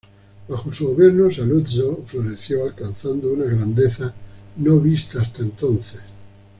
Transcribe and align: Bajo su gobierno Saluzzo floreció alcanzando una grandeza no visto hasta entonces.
Bajo 0.49 0.73
su 0.73 0.87
gobierno 0.87 1.31
Saluzzo 1.31 2.03
floreció 2.07 2.63
alcanzando 2.63 3.31
una 3.33 3.45
grandeza 3.45 4.11
no 4.57 4.79
visto 4.79 5.19
hasta 5.19 5.43
entonces. 5.43 6.01